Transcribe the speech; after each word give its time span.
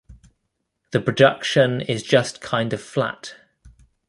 The 0.93 0.99
production 0.99 1.81
is 1.81 2.01
just 2.01 2.41
kind 2.41 2.73
of 2.73 2.81
flat. 2.81 3.35